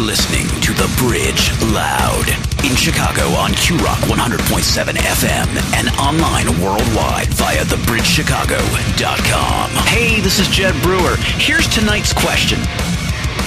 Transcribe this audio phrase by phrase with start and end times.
[0.00, 2.26] listening to The Bridge Loud
[2.64, 9.70] in Chicago on QRock 100.7 FM and online worldwide via thebridgechicago.com.
[9.86, 11.16] Hey, this is Jed Brewer.
[11.36, 12.58] Here's tonight's question.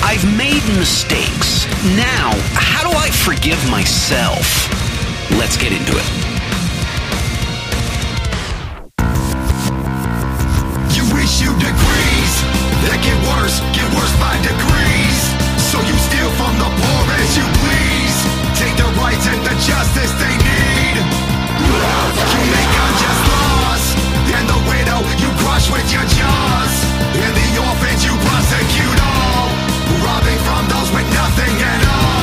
[0.05, 1.66] I've made mistakes.
[1.97, 4.70] Now, how do I forgive myself?
[5.31, 6.06] Let's get into it.
[10.94, 12.33] You issue degrees
[12.85, 15.13] that get worse, get worse by degrees.
[15.74, 18.17] So you steal from the poor as you please.
[18.61, 20.95] Take the rights and the justice they need.
[21.02, 23.85] You make unjust laws,
[24.38, 26.73] and the widow you crush with your jaws.
[27.17, 29.49] And the orphans you prosecute all,
[30.05, 32.13] robbing from those with nothing at all.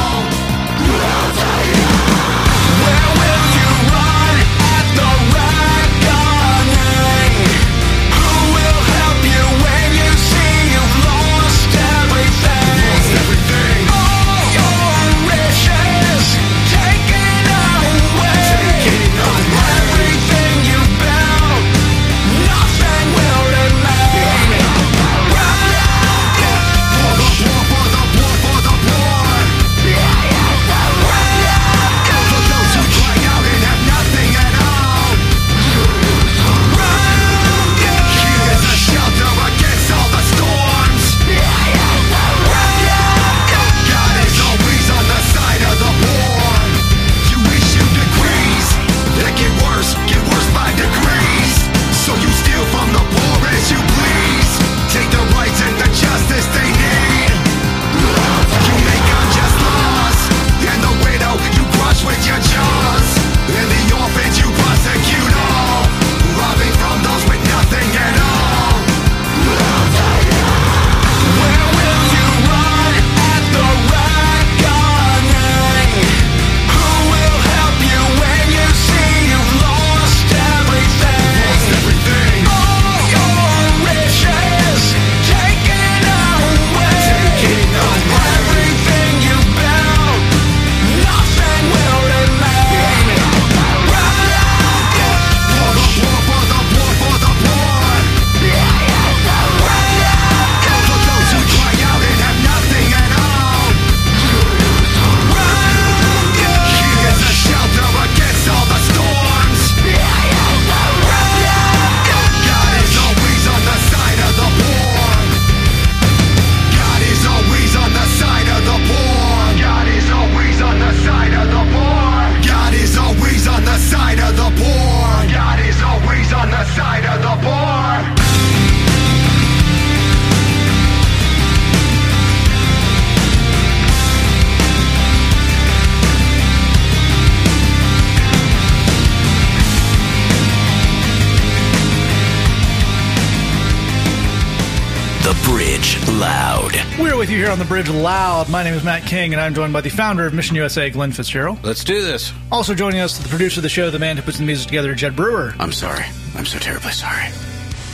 [147.50, 148.48] Here on the Bridge Loud.
[148.48, 151.10] My name is Matt King, and I'm joined by the founder of Mission USA, Glen
[151.10, 151.58] Fitzgerald.
[151.64, 152.32] Let's do this.
[152.52, 154.94] Also joining us, the producer of the show, the man who puts the music together,
[154.94, 155.52] Jed Brewer.
[155.58, 156.04] I'm sorry.
[156.36, 157.26] I'm so terribly sorry.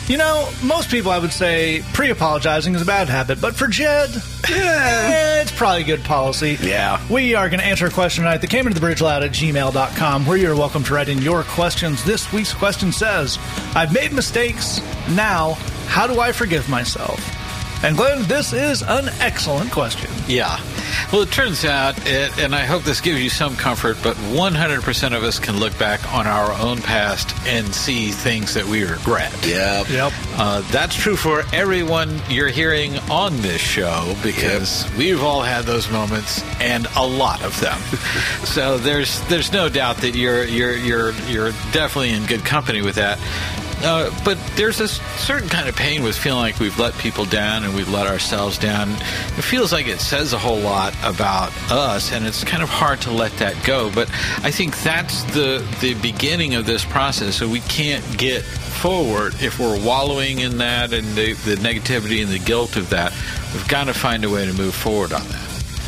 [0.08, 4.10] You know, most people I would say pre-apologizing is a bad habit, but for Jed,
[4.50, 6.58] eh, it's probably good policy.
[6.60, 7.00] Yeah.
[7.10, 9.30] We are going to answer a question tonight that came into the bridge loud at
[9.30, 12.04] gmail.com where you're welcome to write in your questions.
[12.04, 13.38] This week's question says,
[13.74, 14.82] I've made mistakes.
[15.12, 15.52] Now,
[15.86, 17.35] how do I forgive myself?
[17.82, 20.10] And Glen, this is an excellent question.
[20.26, 20.58] Yeah.
[21.12, 25.16] Well, it turns out, it, and I hope this gives you some comfort, but 100%
[25.16, 29.32] of us can look back on our own past and see things that we regret.
[29.46, 29.88] Yep.
[29.90, 30.12] Yep.
[30.36, 35.90] Uh, that's true for everyone you're hearing on this show because we've all had those
[35.90, 37.78] moments and a lot of them.
[38.44, 42.96] so there's there's no doubt that you're you're you're you're definitely in good company with
[42.96, 43.18] that.
[43.82, 47.64] Uh, but there's a certain kind of pain with feeling like we've let people down
[47.64, 48.90] and we've let ourselves down.
[48.90, 53.00] It feels like it says a whole lot about us, and it's kind of hard
[53.02, 53.90] to let that go.
[53.92, 54.08] But
[54.42, 57.36] I think that's the the beginning of this process.
[57.36, 62.30] So we can't get forward if we're wallowing in that and the, the negativity and
[62.30, 63.12] the guilt of that.
[63.52, 65.45] We've got to find a way to move forward on that.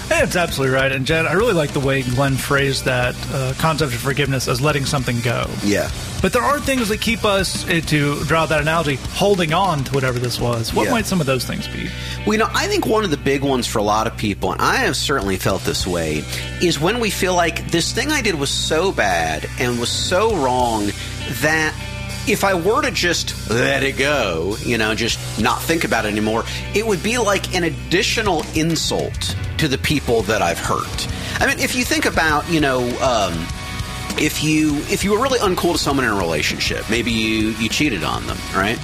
[0.09, 0.91] That's absolutely right.
[0.91, 4.61] And Jed, I really like the way Glen phrased that uh, concept of forgiveness as
[4.61, 5.47] letting something go.
[5.63, 5.91] Yeah.
[6.23, 9.93] But there are things that keep us, eh, to draw that analogy, holding on to
[9.93, 10.73] whatever this was.
[10.73, 10.93] What Yeah.
[10.93, 11.89] might some of those things be?
[12.27, 14.51] Well, you know, I think one of the big ones for a lot of people,
[14.51, 16.25] and I have certainly felt this way,
[16.63, 20.35] is when we feel like this thing I did was so bad and was so
[20.37, 20.91] wrong
[21.43, 21.75] that
[22.27, 26.09] if I were to just let it go, you know, just not think about it
[26.09, 26.45] anymore,
[26.75, 31.09] it would be like an additional insult to the people that I've hurt.
[31.41, 33.47] I mean, if you think about, you know, um,
[34.19, 37.69] if you if you were really uncool to someone in a relationship, maybe you you
[37.69, 38.79] cheated on them, right?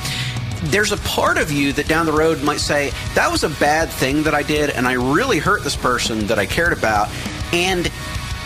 [0.65, 3.91] There's a part of you that down the road might say that was a bad
[3.91, 7.09] thing that I did, and I really hurt this person that I cared about,
[7.53, 7.87] and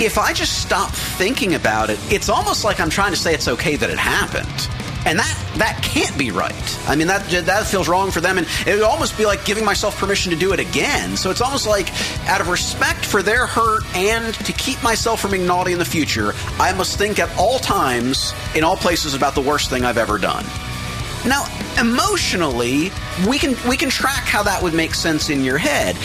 [0.00, 3.48] if I just stop thinking about it, it's almost like I'm trying to say it's
[3.48, 4.68] okay that it happened.
[5.08, 6.78] And that that can't be right.
[6.86, 9.64] I mean, that that feels wrong for them, and it would almost be like giving
[9.64, 11.16] myself permission to do it again.
[11.16, 11.88] So it's almost like,
[12.28, 15.84] out of respect for their hurt and to keep myself from being naughty in the
[15.86, 19.96] future, I must think at all times, in all places, about the worst thing I've
[19.96, 20.44] ever done.
[21.26, 21.46] Now,
[21.80, 22.92] emotionally,
[23.26, 25.96] we can we can track how that would make sense in your head,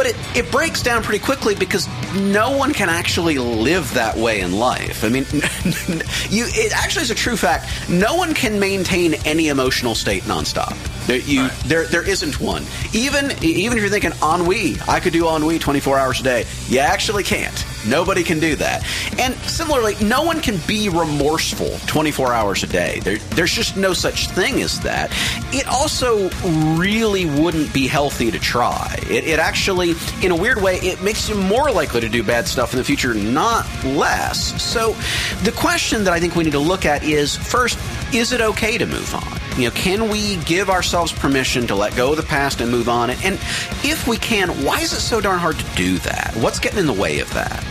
[0.00, 4.40] but it, it breaks down pretty quickly because no one can actually live that way
[4.40, 5.04] in life.
[5.04, 5.26] I mean,
[6.30, 7.68] you it actually is a true fact.
[7.90, 10.74] No one can maintain any emotional state nonstop.
[11.10, 11.52] There, you, right.
[11.66, 12.64] there, there isn't one.
[12.92, 16.46] Even even if you're thinking ennui, I could do ennui 24 hours a day.
[16.68, 17.66] You actually can't.
[17.84, 18.86] Nobody can do that.
[19.18, 23.00] And similarly, no one can be remorseful 24 hours a day.
[23.00, 25.10] There, there's just no such thing as that.
[25.52, 26.30] It also
[26.78, 28.94] really wouldn't be healthy to try.
[29.10, 32.46] It, it actually, in a weird way, it makes you more likely to do bad
[32.46, 34.62] stuff in the future, not less.
[34.62, 34.92] So
[35.42, 37.80] the question that I think we need to look at is first,
[38.14, 39.49] is it okay to move on?
[39.56, 42.88] You know, can we give ourselves permission to let go of the past and move
[42.88, 43.10] on?
[43.10, 43.34] And
[43.84, 46.32] if we can, why is it so darn hard to do that?
[46.36, 47.64] What's getting in the way of that?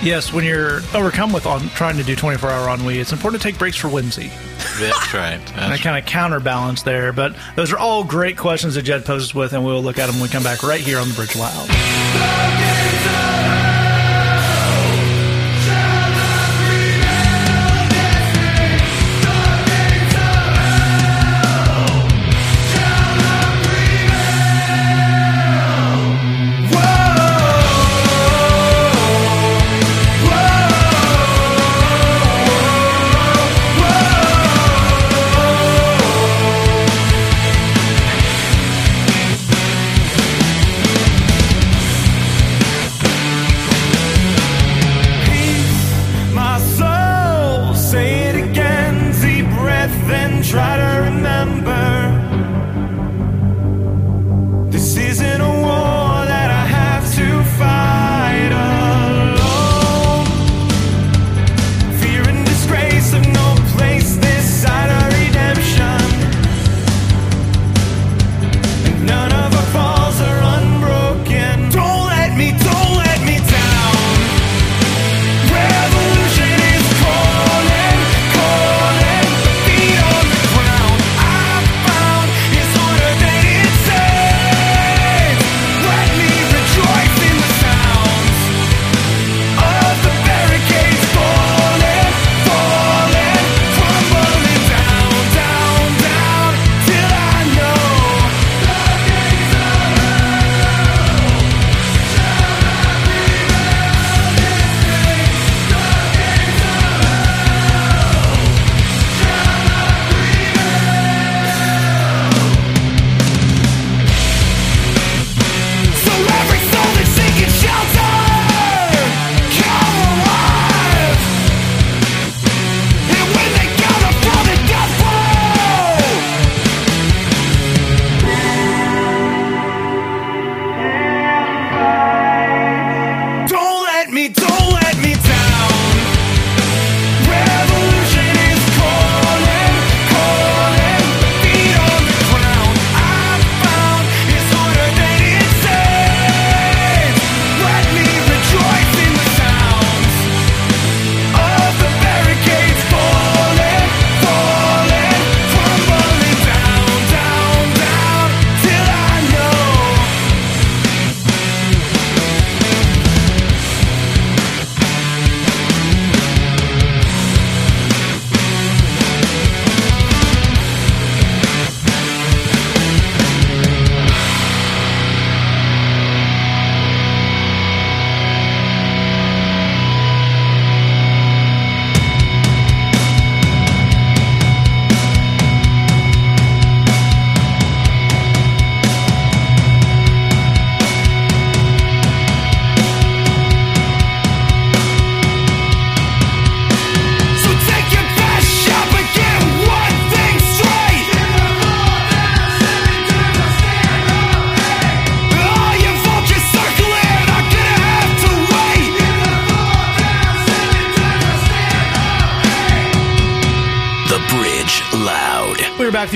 [0.00, 3.48] Yes, when you're overcome with on, trying to do 24 hour ennui, it's important to
[3.48, 4.30] take breaks for whimsy.
[4.78, 5.38] That's right.
[5.38, 7.12] That's and I kind of counterbalance there.
[7.12, 10.16] But those are all great questions that Jed poses with, and we'll look at them
[10.16, 11.68] when we come back right here on the Bridge Loud.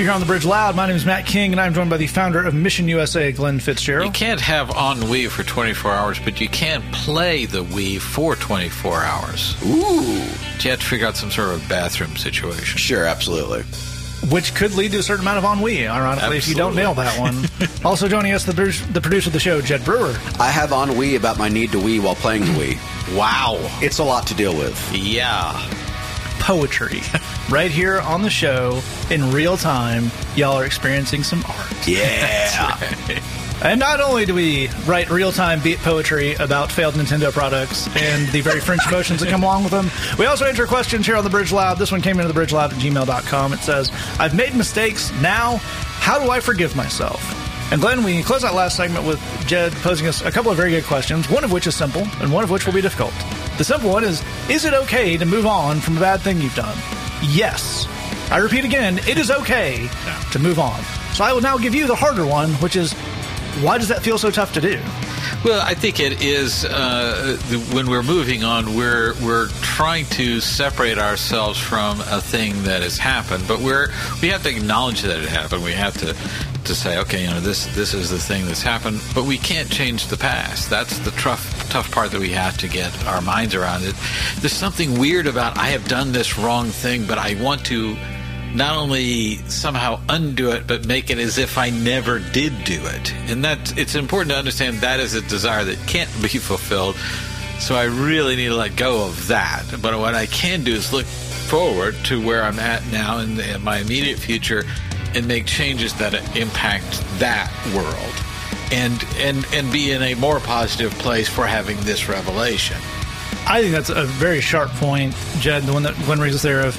[0.03, 0.75] We're here on the Bridge Loud.
[0.75, 3.61] My name is Matt King, and I'm joined by the founder of Mission USA, Glen
[3.61, 4.07] Fitzgerald.
[4.07, 8.35] You can't have on ennui for 24 hours, but you can play the Wii for
[8.35, 9.55] 24 hours.
[9.65, 9.69] Ooh.
[9.71, 12.79] You have to figure out some sort of bathroom situation.
[12.79, 13.63] Sure, absolutely.
[14.29, 17.17] which could lead to a certain amount of ennui, ironically, if you don't nail that
[17.21, 17.45] one.
[17.85, 18.55] also joining us, the,
[18.93, 20.17] the producer of the show, Jed Brewer.
[20.41, 23.17] I have ennui about my need to wee while playing the Wii.
[23.17, 23.55] Wow.
[23.81, 24.77] It's a lot to deal with.
[24.93, 25.53] Yeah.
[26.43, 27.01] Poetry.
[27.51, 31.89] right here on the show, in real time, y'all are experiencing some art.
[31.89, 32.77] Yeah.
[33.65, 38.27] And not only do we write real time beat poetry about failed Nintendo products and
[38.33, 41.23] the very French emotions that come along with them, we also answer questions here on
[41.23, 41.79] the Bridge Loud.
[41.79, 43.53] This one came into the Bridge Loud at gmail.com.
[43.53, 45.13] It says, I've made mistakes.
[45.21, 47.23] Now, how do I forgive myself?
[47.71, 50.71] And Glen, we close that last segment with Jed posing us a couple of very
[50.73, 53.15] good questions, one of which is simple and one of which will be difficult.
[53.59, 56.55] The simple one is Is it okay to move on from a bad thing you've
[56.55, 56.77] done?
[57.23, 57.87] Yes.
[58.31, 59.89] I repeat again, it is okay
[60.31, 60.83] to move on.
[61.13, 62.95] So I will now give you the harder one, which is
[63.61, 64.81] why does that feel so tough to do?
[65.45, 70.41] Well, I think it is uh, the, when we're moving on, we're we're trying to
[70.41, 73.89] separate ourselves from a thing that has happened, but we're
[74.21, 75.65] we have to acknowledge that it happened.
[75.65, 76.15] We have to
[76.65, 79.71] to say, okay, you know, this this is the thing that's happened, but we can't
[79.71, 80.71] change the past.
[80.71, 83.95] That's the tough tough part that we have to get our minds around it.
[84.39, 87.97] There's something weird about I have done this wrong thing, but I want to
[88.55, 93.15] not only somehow undo it, but make it as if I never did do it.
[93.29, 96.97] And that it's important to understand that is a desire that can't be fulfilled.
[97.59, 99.65] So I really need to let go of that.
[99.81, 103.55] But what I can do is look forward to where I'm at now in, the,
[103.55, 104.65] in my immediate future
[105.15, 108.15] and make changes that impact that world.
[108.73, 112.79] And, and and be in a more positive place for having this revelation.
[113.47, 115.65] I think that's a very sharp point, Jed.
[115.65, 116.75] The one that Glen raises there of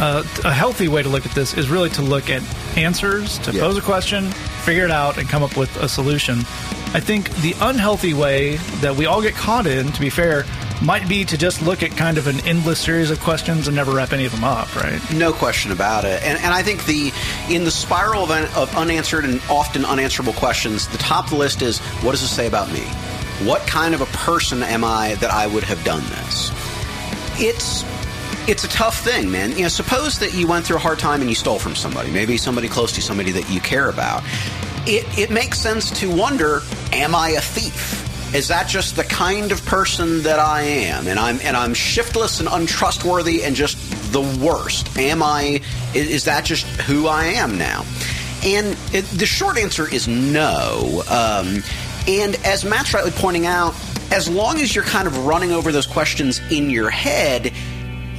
[0.00, 2.42] uh, a healthy way to look at this is really to look at
[2.76, 3.60] answers, to Yeah.
[3.62, 4.30] pose a question,
[4.64, 6.38] figure it out, and come up with a solution.
[6.94, 10.44] I think the unhealthy way that we all get caught in, to be fair,
[10.82, 13.92] might be to just look at kind of an endless series of questions and never
[13.92, 15.00] wrap any of them up, right?
[15.14, 16.22] No question about it.
[16.24, 17.12] And, and I think the
[17.48, 21.36] in the spiral of, un, of unanswered and often unanswerable questions, the top of the
[21.36, 22.80] list is what does this say about me?
[23.46, 26.50] What kind of a person am I that I would have done this?
[27.38, 27.84] It's
[28.48, 29.52] it's a tough thing, man.
[29.52, 32.10] You know, suppose that you went through a hard time and you stole from somebody,
[32.10, 34.22] maybe somebody close to somebody that you care about.
[34.86, 36.60] It it makes sense to wonder,
[36.92, 38.00] am I a thief?
[38.34, 41.06] Is that just the kind of person that I am?
[41.06, 43.76] And I'm and I'm shiftless and untrustworthy and just
[44.12, 44.96] the worst.
[44.98, 45.60] Am I
[45.94, 47.84] is, is that just who I am now?
[48.44, 51.04] And it, the short answer is no.
[51.08, 51.62] Um,
[52.08, 53.74] and as Matt's rightly pointing out,
[54.10, 57.52] as long as you're kind of running over those questions in your head,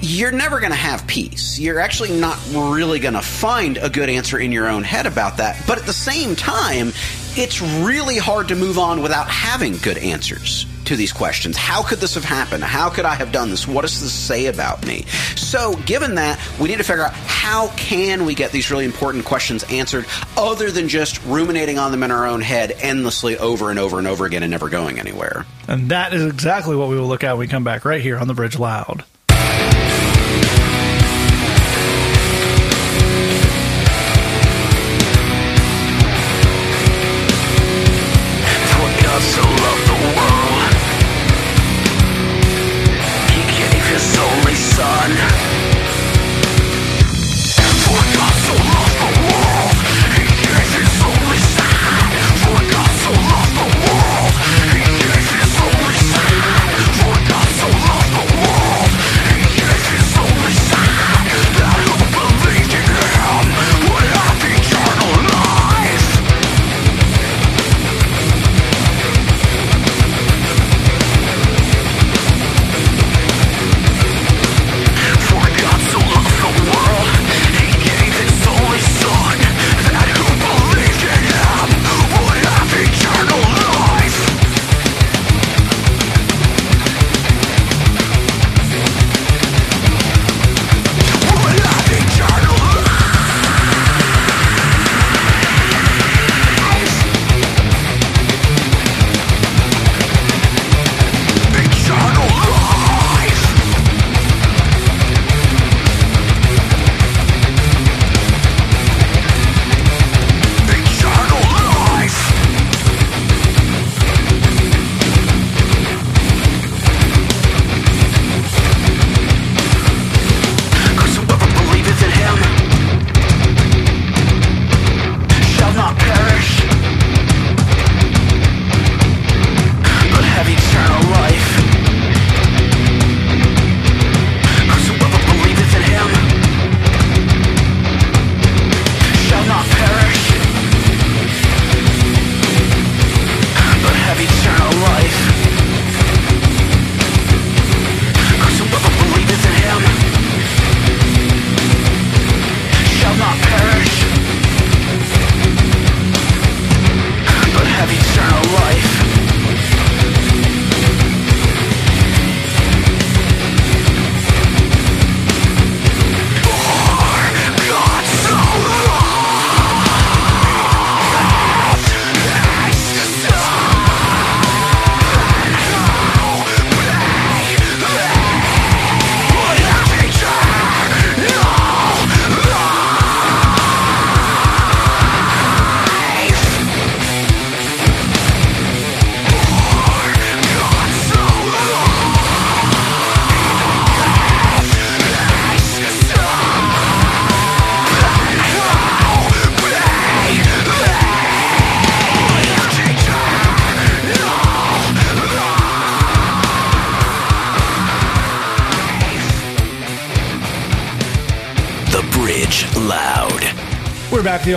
[0.04, 1.58] you're never going to have peace.
[1.58, 5.38] You're actually not really going to find a good answer in your own head about
[5.38, 5.64] that.
[5.66, 6.92] But at the same time,
[7.38, 11.56] it's really hard to move on without having good answers to these questions.
[11.56, 12.66] How could this have happened?
[12.66, 13.66] How could I have done this?
[13.66, 15.04] What does this say about me?
[15.38, 19.24] So, given that, we need to figure out how can we get these really important
[19.24, 20.06] questions answered
[20.36, 24.08] other than just ruminating on them in our own head endlessly over and over and
[24.08, 25.46] over again and never going anywhere.
[25.70, 28.18] And that is exactly what we will look at when we come back right here
[28.18, 29.06] on the Bridge Loud.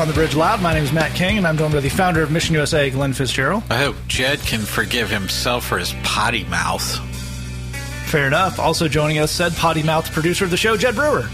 [0.07, 0.63] On the Bridge Loud.
[0.63, 3.13] My name is Matt King, and I'm joined by the founder of Mission USA, Glen
[3.13, 3.65] Fitzgerald.
[3.69, 6.85] I hope Jed can forgive himself for his potty mouth.
[8.09, 8.61] Fair enough.
[8.61, 11.29] Also joining us, said potty mouth producer of the show, Jed Brewer.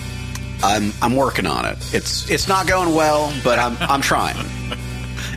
[0.63, 1.77] I'm I'm working on it.
[1.93, 4.39] It's it's not going well, but I'm I'm trying.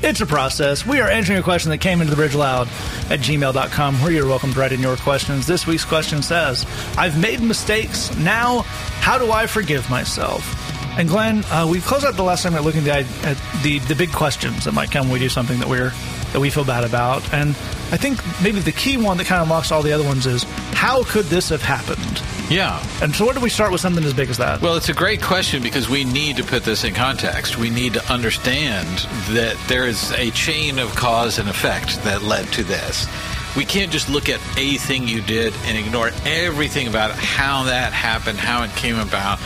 [0.01, 0.85] It's a process.
[0.85, 2.67] We are answering a question that came into the Bridge Loud
[3.09, 5.47] at gmail.com where you're welcome to write in your questions.
[5.47, 6.65] This week's question says,
[6.95, 8.15] I've made mistakes.
[8.17, 8.61] Now,
[8.99, 10.64] how do I forgive myself?
[10.97, 13.95] And Glen, uh, we closed out the last time by looking at, at the, the
[13.95, 15.91] big questions that might come when we do something that we're
[16.31, 17.33] that we feel bad about.
[17.33, 17.51] And
[17.91, 20.43] I think maybe the key one that kind of unlocks all the other ones is
[20.73, 22.21] how could this have happened?
[22.49, 22.85] Yeah.
[23.01, 24.61] And so, where do we start with something as big as that?
[24.61, 27.57] Well, it's a great question because we need to put this in context.
[27.57, 28.87] We need to understand
[29.29, 33.07] that there is a chain of cause and effect that led to this.
[33.55, 37.93] We can't just look at a thing you did and ignore everything about how that
[37.93, 39.39] happened, how it came about.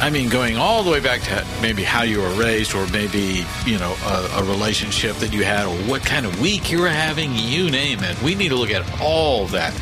[0.00, 3.44] I mean, going all the way back to maybe how you were raised, or maybe
[3.66, 6.88] you know a, a relationship that you had, or what kind of week you were
[6.88, 7.34] having.
[7.34, 8.20] You name it.
[8.22, 9.74] We need to look at all that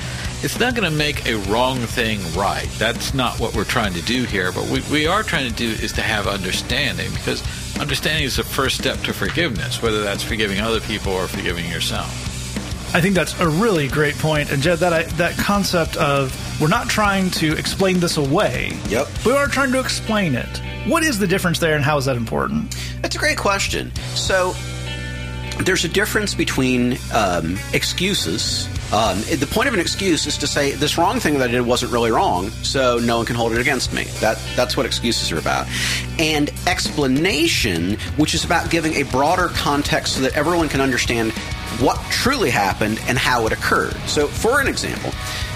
[0.43, 2.69] it's not going to make a wrong thing right.
[2.79, 4.53] That's not what we're trying to do here.
[4.53, 7.43] But what we are trying to do is to have understanding because
[7.79, 12.28] understanding is the first step to forgiveness, whether that's forgiving other people or forgiving yourself.
[12.95, 14.51] I think that's a really great point.
[14.51, 18.73] And Jed, that I, that concept of we're not trying to explain this away.
[18.89, 19.09] Yep.
[19.27, 20.63] We are trying to explain it.
[20.87, 22.75] What is the difference there, and how is that important?
[23.03, 23.93] That's a great question.
[24.15, 24.55] So
[25.61, 28.67] there's a difference between um, excuses.
[28.91, 31.61] Um, the point of an excuse is to say this wrong thing that I did
[31.61, 34.05] wasn't really wrong, so no one can hold it against me.
[34.21, 35.67] That that's what excuses are about.
[36.19, 41.35] And explanation, which is about giving a broader context so that everyone can understand
[41.81, 43.95] what truly happened and how it occurred.
[44.07, 45.13] So, for an example,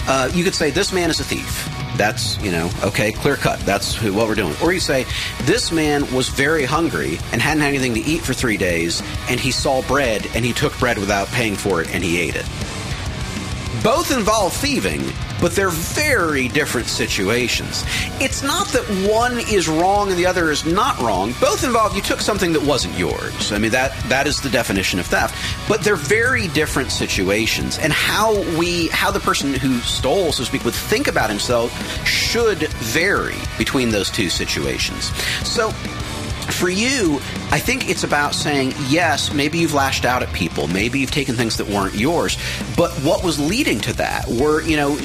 [0.07, 1.69] uh, you could say this man is a thief.
[1.97, 3.61] That's, you know, okay, clear cut.
[3.61, 4.55] That's who, what we're doing.
[4.63, 5.05] Or you say,
[5.43, 9.39] this man was very hungry and hadn't had anything to eat for three days, and
[9.39, 12.47] he saw bread and he took bread without paying for it and he ate it.
[13.83, 15.03] Both involve thieving,
[15.40, 17.85] but they're very different situations.
[18.21, 21.35] It's not that one is wrong and the other is not wrong.
[21.40, 23.51] Both involve you took something that wasn't yours.
[23.51, 25.35] I mean that that is the definition of theft.
[25.68, 27.79] But they're very different situations.
[27.81, 31.73] And how we how the person who stole, so to speak, would think about himself
[32.07, 35.07] should vary between those two situations.
[35.45, 35.73] So
[36.53, 37.17] for you,
[37.51, 40.69] I think it's about saying, yes, maybe you've lashed out at people.
[40.69, 42.38] Maybe you've taken things that weren't yours.
[42.77, 44.27] But what was leading to that?
[44.29, 44.97] Were, you know,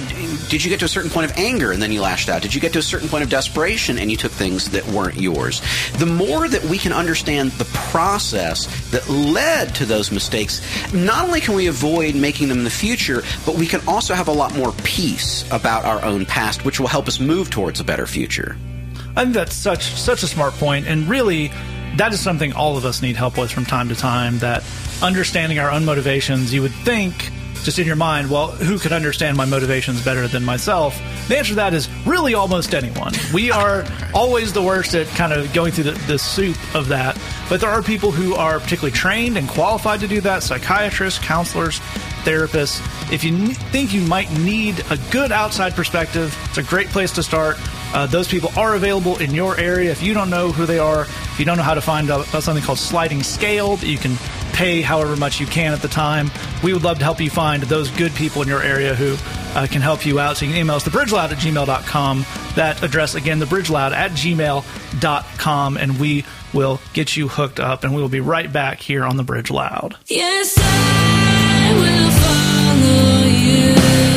[0.50, 2.42] did you get to a certain point of anger and then you lashed out?
[2.42, 5.20] Did you get to a certain point of desperation and you took things that weren't
[5.20, 5.62] yours?
[5.98, 10.62] The more that we can understand the process that led to those mistakes,
[10.94, 14.28] not only can we avoid making them in the future, but we can also have
[14.28, 17.84] a lot more peace about our own past, which will help us move towards a
[17.84, 18.56] better future.
[19.18, 21.48] I think that's such such a smart point, and really,
[21.96, 24.38] that is something all of us need help with from time to time.
[24.38, 24.64] That
[25.02, 27.32] understanding our own motivations, you would think,
[27.64, 30.96] just in your mind, well, who could understand my motivations better than myself?
[31.30, 33.12] The answer to that is really almost anyone.
[33.34, 37.20] We are always the worst at kind of going through the, the soup of that,
[37.50, 41.82] but there are people who are particularly trained and qualified to do that psychiatrists, counselors,
[42.28, 42.82] therapists.
[43.12, 47.24] If you think you might need a good outside perspective, it's a great place to
[47.24, 47.58] start.
[47.94, 49.92] Uh, those people are available in your area.
[49.92, 52.64] If you don't know who they are, if you don't know how to find something
[52.64, 54.18] called sliding scale that you can
[54.54, 56.30] pay however much you can at the time,
[56.64, 59.16] we would love to help you find those good people in your area who
[59.58, 60.38] uh, can help you out.
[60.38, 62.26] So you can email us thebridgeloud at gmail.com.
[62.56, 67.84] That address again, thebridgeloud at gmail.com, and we will get you hooked up.
[67.84, 69.96] And we will be right back here on the Bridge Loud.
[70.08, 72.07] Yes, I will
[72.88, 74.17] you.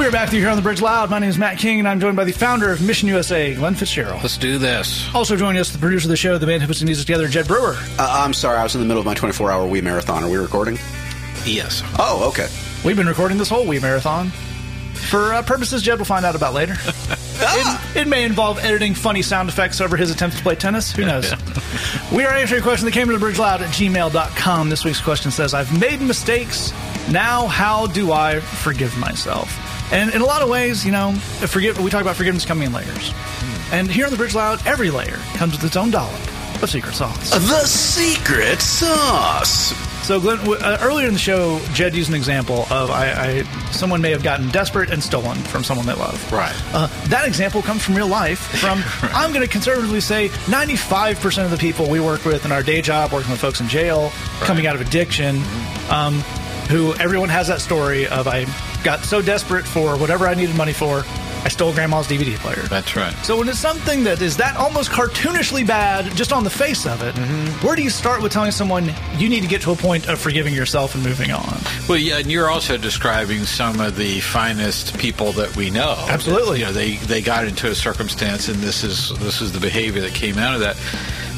[0.00, 1.10] We're back with you here on the Bridge Loud.
[1.10, 3.74] My name is Matt King, and I'm joined by the founder of Mission USA, Glen
[3.74, 4.22] Fitzgerald.
[4.22, 5.06] Let's do this.
[5.14, 7.28] Also joining us, the producer of the show, the man who puts the music together,
[7.28, 7.74] Jed Brewer.
[7.98, 10.24] Uh, I'm sorry, I was in the middle of my 24 hour Wii marathon.
[10.24, 10.76] Are we recording?
[11.44, 11.82] Yes.
[11.98, 12.48] Oh, okay.
[12.82, 14.30] We've been recording this whole Wii marathon.
[14.94, 16.76] For uh, purposes Jed will find out about later.
[16.78, 20.90] it, it may involve editing funny sound effects over his attempts to play tennis.
[20.92, 21.30] Who knows?
[22.12, 24.70] we are answering a question that came to the bridge loud at gmail.com.
[24.70, 26.72] This week's question says, I've made mistakes.
[27.10, 29.69] Now, how do I forgive myself?
[29.92, 32.72] And in a lot of ways, you know, forgive, we talk about forgiveness coming in
[32.72, 33.12] layers.
[33.72, 36.18] And here on the Bridge Loud, every layer comes with its own dollop
[36.62, 37.30] of secret sauce.
[37.30, 39.74] The secret sauce.
[40.06, 43.42] So, Glen, w- uh, earlier in the show, Jed used an example of I, I
[43.70, 46.32] someone may have gotten desperate and stolen from someone they love.
[46.32, 46.54] Right.
[46.74, 48.40] Uh, that example comes from real life.
[48.60, 48.82] From
[49.14, 52.82] I'm going to conservatively say 95% of the people we work with in our day
[52.82, 55.36] job, working with folks in jail, coming out of addiction,
[55.90, 56.22] um,
[56.70, 58.46] who everyone has that story of I
[58.84, 61.04] got so desperate for whatever I needed money for,
[61.42, 62.62] I stole grandma's DVD player.
[62.68, 63.12] That's right.
[63.24, 67.02] So when it's something that is that almost cartoonishly bad, just on the face of
[67.02, 67.66] it, mm-hmm.
[67.66, 70.20] where do you start with telling someone you need to get to a point of
[70.20, 71.58] forgiving yourself and moving on?
[71.88, 75.96] Well, yeah, and you're also describing some of the finest people that we know.
[76.08, 76.60] Absolutely.
[76.60, 80.02] You know, they they got into a circumstance, and this is this is the behavior
[80.02, 80.76] that came out of that.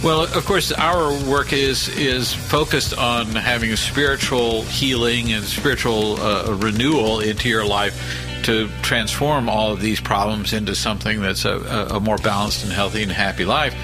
[0.03, 6.57] Well, of course, our work is is focused on having spiritual healing and spiritual uh,
[6.61, 7.95] renewal into your life
[8.43, 11.57] to transform all of these problems into something that's a,
[11.93, 13.75] a, more balanced and healthy and happy life.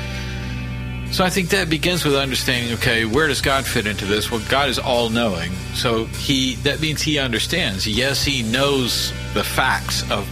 [1.13, 4.29] So I think that begins with understanding, okay, where does God fit into this?
[4.29, 5.53] Well, God is all knowing.
[5.75, 7.87] So he that means he understands.
[7.87, 10.27] Yes, he knows the facts of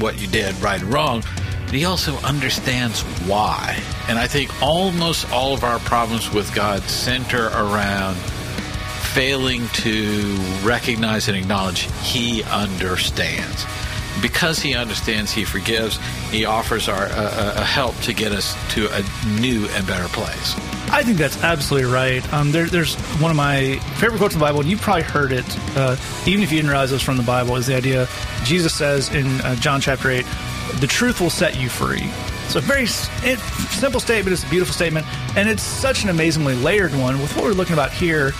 [0.00, 1.24] what you did right and wrong,
[1.72, 3.82] but he also understands why.
[4.06, 8.16] And I think almost all of our problems with God center around
[9.14, 13.64] failing to recognize and acknowledge he understands.
[14.20, 15.98] Because he understands, he forgives.
[16.30, 20.08] He offers our uh, uh, a help to get us to a new and better
[20.08, 20.54] place.
[20.90, 22.34] I think that's absolutely right.
[22.34, 25.32] Um, there, there's one of my favorite quotes in the Bible, and you've probably heard
[25.32, 28.06] it, uh, even if you didn't realize it was from the Bible, is the idea
[28.44, 30.26] Jesus says in uh, John chapter 8,
[30.80, 32.10] the truth will set you free.
[32.54, 33.38] A very it,
[33.70, 35.06] simple statement, it's a beautiful statement,
[35.38, 38.32] and it's such an amazingly layered one with what we're looking about here.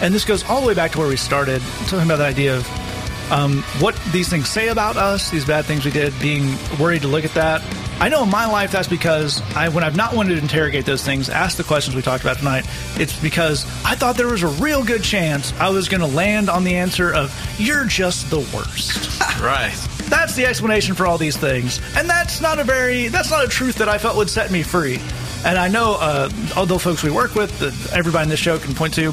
[0.00, 2.56] And this goes all the way back to where we started, talking about the idea
[2.56, 7.02] of um, what these things say about us, these bad things we did, being worried
[7.02, 7.62] to look at that.
[8.00, 11.04] I know in my life that's because I, when I've not wanted to interrogate those
[11.04, 14.48] things, ask the questions we talked about tonight, it's because I thought there was a
[14.48, 18.40] real good chance I was going to land on the answer of, you're just the
[18.52, 19.20] worst.
[19.40, 19.99] Right.
[20.10, 23.48] That's the explanation for all these things, and that's not a very that's not a
[23.48, 24.98] truth that I felt would set me free.
[25.44, 27.62] And I know uh, all the folks we work with,
[27.94, 29.12] everybody in this show can point to.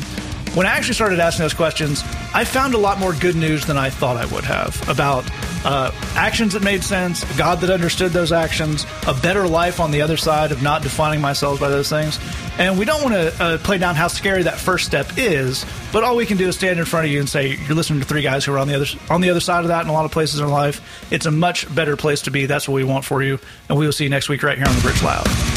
[0.56, 3.78] When I actually started asking those questions, I found a lot more good news than
[3.78, 5.26] I thought I would have about
[5.66, 10.02] uh, actions that made sense, God that understood those actions, a better life on the
[10.02, 12.20] other side of not defining myself by those things.
[12.58, 16.04] And we don't want to uh, play down how scary that first step is, but
[16.04, 18.06] all we can do is stand in front of you and say, "You're listening to
[18.06, 19.94] three guys who are on the other on the other side of that in a
[19.94, 20.82] lot of places in life.
[21.12, 22.46] It's a much better place to be.
[22.46, 24.68] That's what we want for you, and we will see you next week right here
[24.68, 25.57] on the Bridge Loud."